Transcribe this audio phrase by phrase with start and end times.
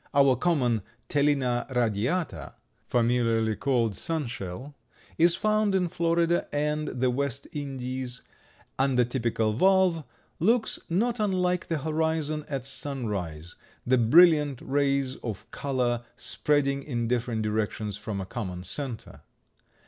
[0.15, 2.55] Our common Tellina radiata,
[2.87, 4.73] familiarly called sunshell,
[5.19, 8.23] is found in Florida and the West Indies,
[8.79, 10.03] and a typical valve
[10.39, 13.53] looks not unlike the horizon at sunrise,
[13.85, 19.21] the brilliant rays of color spreading in different directions from a common center.